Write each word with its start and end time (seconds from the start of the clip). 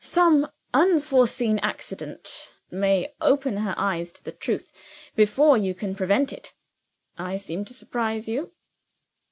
Some 0.03 0.51
unforeseen 0.73 1.59
accident 1.59 2.55
may 2.71 3.13
open 3.21 3.57
her 3.57 3.75
eyes 3.77 4.11
to 4.13 4.23
the 4.23 4.31
truth, 4.31 4.73
before 5.15 5.59
you 5.59 5.75
can 5.75 5.93
prevent 5.93 6.33
it. 6.33 6.55
I 7.19 7.35
seem 7.37 7.65
to 7.65 7.73
surprise 7.75 8.27
you?" 8.27 8.51